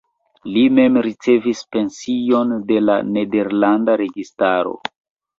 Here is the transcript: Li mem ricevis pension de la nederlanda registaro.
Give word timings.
Li 0.53 0.61
mem 0.77 0.95
ricevis 1.07 1.59
pension 1.75 2.53
de 2.71 2.79
la 2.85 2.95
nederlanda 3.17 3.99
registaro. 4.03 4.73